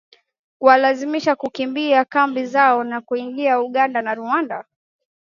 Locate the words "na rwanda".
4.01-4.65